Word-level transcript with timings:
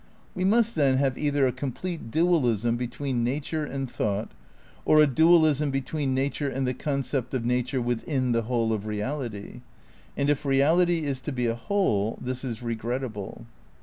We 0.33 0.43
must 0.45 0.73
then 0.73 0.97
have 0.97 1.15
either 1.15 1.45
a 1.45 1.51
complete 1.51 2.09
dualism 2.09 2.75
be 2.75 2.87
tween 2.87 3.23
nature 3.23 3.63
and 3.63 3.87
thought, 3.87 4.31
or 4.83 4.99
a 4.99 5.05
dualism 5.05 5.69
between 5.69 6.15
nature 6.15 6.49
and 6.49 6.65
the 6.65 6.73
concept 6.73 7.35
of 7.35 7.45
nature 7.45 7.79
within 7.79 8.31
the 8.31 8.41
whole 8.41 8.73
of 8.73 8.87
reality; 8.87 9.61
and 10.17 10.27
if 10.27 10.43
reality 10.43 11.05
is 11.05 11.21
to 11.21 11.31
be 11.31 11.45
a 11.45 11.53
whole 11.53 12.17
this 12.19 12.43
is 12.43 12.63
regrettable. 12.63 13.45